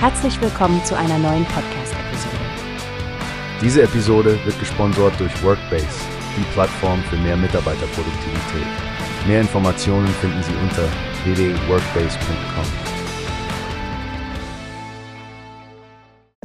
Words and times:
Herzlich 0.00 0.40
willkommen 0.40 0.84
zu 0.84 0.96
einer 0.96 1.18
neuen 1.18 1.44
Podcast-Episode. 1.46 2.36
Diese 3.60 3.82
Episode 3.82 4.38
wird 4.44 4.56
gesponsert 4.60 5.18
durch 5.18 5.42
Workbase, 5.42 5.88
die 6.36 6.44
Plattform 6.52 7.02
für 7.02 7.16
mehr 7.16 7.36
Mitarbeiterproduktivität. 7.36 8.66
Mehr 9.26 9.40
Informationen 9.40 10.06
finden 10.06 10.40
Sie 10.44 10.52
unter 10.62 10.88
www.workbase.com. 11.24 12.64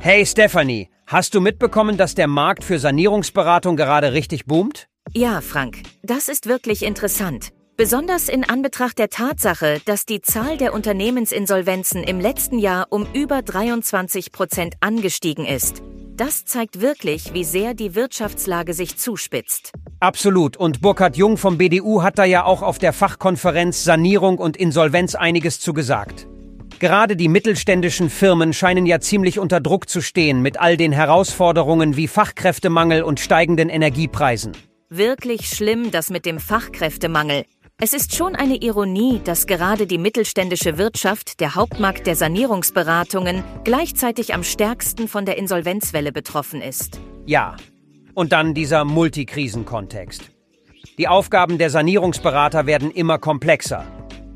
Hey 0.01 0.25
Stephanie, 0.25 0.89
hast 1.05 1.35
du 1.35 1.39
mitbekommen, 1.39 1.95
dass 1.95 2.15
der 2.15 2.27
Markt 2.27 2.63
für 2.63 2.79
Sanierungsberatung 2.79 3.75
gerade 3.77 4.13
richtig 4.13 4.47
boomt? 4.47 4.87
Ja, 5.11 5.41
Frank, 5.41 5.83
das 6.01 6.27
ist 6.27 6.47
wirklich 6.47 6.81
interessant. 6.81 7.53
Besonders 7.75 8.29
in 8.29 8.47
Anbetracht 8.47 8.99
der 8.99 9.09
Tatsache, 9.09 9.81
dass 9.85 10.05
die 10.05 10.21
Zahl 10.21 10.57
der 10.57 10.75
Unternehmensinsolvenzen 10.75 12.03
im 12.03 12.19
letzten 12.19 12.59
Jahr 12.59 12.85
um 12.91 13.07
über 13.13 13.41
23 13.41 14.31
Prozent 14.31 14.75
angestiegen 14.79 15.47
ist. 15.47 15.81
Das 16.15 16.45
zeigt 16.45 16.81
wirklich, 16.81 17.33
wie 17.33 17.43
sehr 17.43 17.73
die 17.73 17.95
Wirtschaftslage 17.95 18.75
sich 18.75 18.97
zuspitzt. 18.97 19.71
Absolut. 19.99 20.55
Und 20.55 20.81
Burkhard 20.81 21.17
Jung 21.17 21.37
vom 21.37 21.57
BDU 21.57 22.03
hat 22.03 22.19
da 22.19 22.25
ja 22.25 22.45
auch 22.45 22.61
auf 22.61 22.77
der 22.77 22.93
Fachkonferenz 22.93 23.83
Sanierung 23.83 24.37
und 24.37 24.55
Insolvenz 24.55 25.15
einiges 25.15 25.59
zugesagt. 25.59 26.27
Gerade 26.77 27.15
die 27.15 27.27
mittelständischen 27.27 28.11
Firmen 28.11 28.53
scheinen 28.53 28.85
ja 28.85 28.99
ziemlich 28.99 29.39
unter 29.39 29.59
Druck 29.59 29.89
zu 29.89 30.01
stehen 30.01 30.43
mit 30.43 30.59
all 30.59 30.77
den 30.77 30.91
Herausforderungen 30.91 31.97
wie 31.97 32.07
Fachkräftemangel 32.07 33.01
und 33.01 33.19
steigenden 33.19 33.69
Energiepreisen. 33.69 34.51
Wirklich 34.89 35.47
schlimm, 35.47 35.89
das 35.89 36.11
mit 36.11 36.27
dem 36.27 36.39
Fachkräftemangel. 36.39 37.45
Es 37.81 37.91
ist 37.91 38.15
schon 38.15 38.35
eine 38.35 38.57
Ironie, 38.57 39.19
dass 39.23 39.47
gerade 39.47 39.87
die 39.87 39.97
mittelständische 39.97 40.77
Wirtschaft, 40.77 41.39
der 41.39 41.55
Hauptmarkt 41.55 42.05
der 42.05 42.15
Sanierungsberatungen, 42.15 43.43
gleichzeitig 43.63 44.33
am 44.33 44.43
stärksten 44.43 45.07
von 45.07 45.25
der 45.25 45.37
Insolvenzwelle 45.37 46.11
betroffen 46.11 46.61
ist. 46.61 47.01
Ja. 47.25 47.57
Und 48.13 48.31
dann 48.31 48.53
dieser 48.53 48.85
Multikrisenkontext. 48.85 50.29
Die 50.99 51.07
Aufgaben 51.07 51.57
der 51.57 51.71
Sanierungsberater 51.71 52.67
werden 52.67 52.91
immer 52.91 53.17
komplexer. 53.17 53.83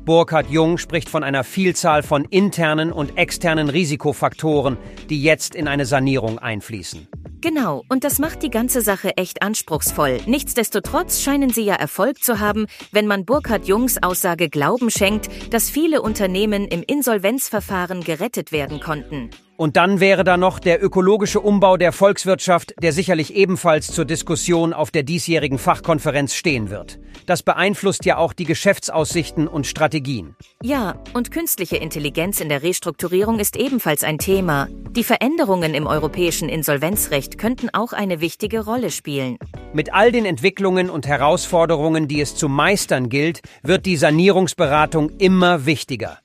Burkhard 0.04 0.50
Jung 0.50 0.76
spricht 0.76 1.08
von 1.08 1.22
einer 1.22 1.44
Vielzahl 1.44 2.02
von 2.02 2.24
internen 2.24 2.92
und 2.92 3.16
externen 3.16 3.68
Risikofaktoren, 3.68 4.76
die 5.10 5.22
jetzt 5.22 5.54
in 5.54 5.68
eine 5.68 5.86
Sanierung 5.86 6.38
einfließen. 6.40 7.06
Genau, 7.40 7.84
und 7.88 8.02
das 8.02 8.18
macht 8.18 8.42
die 8.42 8.50
ganze 8.50 8.80
Sache 8.80 9.16
echt 9.16 9.42
anspruchsvoll. 9.42 10.18
Nichtsdestotrotz 10.26 11.20
scheinen 11.20 11.50
sie 11.50 11.62
ja 11.62 11.74
Erfolg 11.74 12.22
zu 12.22 12.40
haben, 12.40 12.66
wenn 12.90 13.06
man 13.06 13.24
Burkhard 13.24 13.68
Jungs 13.68 14.02
Aussage 14.02 14.48
Glauben 14.48 14.90
schenkt, 14.90 15.54
dass 15.54 15.70
viele 15.70 16.02
Unternehmen 16.02 16.66
im 16.66 16.82
Insolvenzverfahren 16.82 18.02
gerettet 18.02 18.50
werden 18.50 18.80
konnten. 18.80 19.30
Und 19.56 19.76
dann 19.76 19.98
wäre 19.98 20.22
da 20.22 20.36
noch 20.36 20.60
der 20.60 20.82
ökologische 20.84 21.40
Umbau 21.40 21.76
der 21.76 21.90
Volkswirtschaft, 21.90 22.74
der 22.80 22.92
sicherlich 22.92 23.34
ebenfalls 23.34 23.88
zur 23.88 24.04
Diskussion 24.04 24.72
auf 24.72 24.92
der 24.92 25.02
diesjährigen 25.02 25.58
Fachkonferenz 25.58 26.34
stehen 26.34 26.70
wird. 26.70 27.00
Das 27.26 27.42
beeinflusst 27.42 28.04
ja 28.04 28.18
auch 28.18 28.32
die 28.32 28.44
Geschäftsaussichten 28.44 29.48
und 29.48 29.66
Strategien. 29.66 30.36
Ja, 30.62 31.02
und 31.12 31.32
künstliche 31.32 31.76
Intelligenz 31.76 32.40
in 32.40 32.48
der 32.48 32.62
Restrukturierung 32.62 33.40
ist 33.40 33.56
ebenfalls 33.56 34.04
ein 34.04 34.18
Thema. 34.18 34.68
Die 34.98 35.04
Veränderungen 35.04 35.74
im 35.74 35.86
europäischen 35.86 36.48
Insolvenzrecht 36.48 37.38
könnten 37.38 37.70
auch 37.72 37.92
eine 37.92 38.20
wichtige 38.20 38.64
Rolle 38.64 38.90
spielen. 38.90 39.38
Mit 39.72 39.94
all 39.94 40.10
den 40.10 40.24
Entwicklungen 40.24 40.90
und 40.90 41.06
Herausforderungen, 41.06 42.08
die 42.08 42.20
es 42.20 42.34
zu 42.34 42.48
meistern 42.48 43.08
gilt, 43.08 43.40
wird 43.62 43.86
die 43.86 43.96
Sanierungsberatung 43.96 45.10
immer 45.18 45.66
wichtiger. 45.66 46.18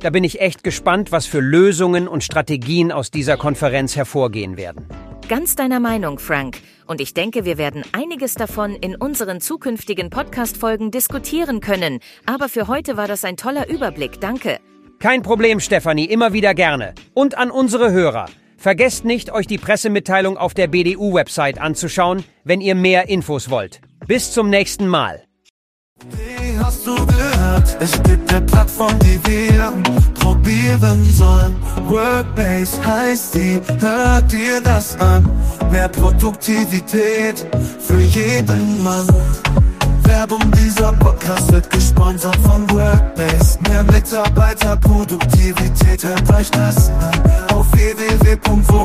Da 0.00 0.10
bin 0.10 0.24
ich 0.24 0.42
echt 0.42 0.62
gespannt, 0.62 1.10
was 1.10 1.24
für 1.24 1.40
Lösungen 1.40 2.06
und 2.06 2.22
Strategien 2.22 2.92
aus 2.92 3.10
dieser 3.10 3.38
Konferenz 3.38 3.96
hervorgehen 3.96 4.58
werden. 4.58 4.86
Ganz 5.30 5.56
deiner 5.56 5.80
Meinung, 5.80 6.18
Frank. 6.18 6.58
Und 6.86 7.00
ich 7.00 7.14
denke, 7.14 7.46
wir 7.46 7.56
werden 7.56 7.82
einiges 7.92 8.34
davon 8.34 8.74
in 8.74 8.94
unseren 8.94 9.40
zukünftigen 9.40 10.10
Podcast-Folgen 10.10 10.90
diskutieren 10.90 11.60
können. 11.60 12.00
Aber 12.26 12.50
für 12.50 12.68
heute 12.68 12.98
war 12.98 13.08
das 13.08 13.24
ein 13.24 13.38
toller 13.38 13.70
Überblick. 13.70 14.20
Danke. 14.20 14.60
Kein 15.00 15.22
Problem, 15.22 15.60
Stefanie, 15.60 16.06
immer 16.06 16.32
wieder 16.32 16.54
gerne. 16.54 16.92
Und 17.14 17.38
an 17.38 17.52
unsere 17.52 17.92
Hörer. 17.92 18.26
Vergesst 18.56 19.04
nicht, 19.04 19.30
euch 19.30 19.46
die 19.46 19.56
Pressemitteilung 19.56 20.36
auf 20.36 20.54
der 20.54 20.66
BDU-Website 20.66 21.60
anzuschauen, 21.60 22.24
wenn 22.42 22.60
ihr 22.60 22.74
mehr 22.74 23.08
Infos 23.08 23.48
wollt. 23.48 23.80
Bis 24.08 24.32
zum 24.32 24.50
nächsten 24.50 24.88
Mal. 24.88 25.22
Wie 26.10 26.58
hast 26.58 26.84
du 26.84 26.96
gehört? 27.06 27.76
Es 27.78 27.92
gibt 28.02 28.28
eine 28.32 28.44
Plattform, 28.44 28.98
die 28.98 29.20
wir 29.24 29.72
probieren 30.18 31.04
sollen. 31.04 31.54
Workbase 31.86 32.84
heißt 32.84 33.34
die, 33.36 33.60
hört 33.78 34.32
dir 34.32 34.60
das 34.60 34.98
an. 34.98 35.30
Mehr 35.70 35.88
Produktivität 35.88 37.46
für 37.78 38.00
jeden 38.00 38.82
Mann. 38.82 39.06
Werbung 40.18 40.50
dieser 40.50 40.92
Podcast 40.94 41.52
wird 41.52 41.70
gesponsert 41.70 42.34
von 42.38 42.68
Workbase. 42.70 43.56
Mehr 43.68 43.84
Mitarbeiterproduktivität, 43.84 46.04
euch 46.36 46.50
das 46.50 46.90
an. 46.90 47.22
Auf 47.54 47.70
www.workbase.com 47.70 48.77